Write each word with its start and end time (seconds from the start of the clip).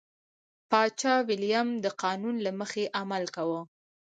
پاچا 0.69 1.13
ویلیم 1.27 1.69
د 1.83 1.85
قانون 2.01 2.35
له 2.45 2.51
مخې 2.59 2.83
عمل 2.99 3.23
کاوه. 3.35 3.61